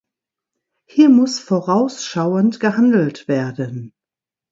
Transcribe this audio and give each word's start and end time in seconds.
Hier 0.89 1.09
muss 1.09 1.37
vorausschauend 1.39 2.59
gehandelt 2.59 3.27
werden. 3.27 3.93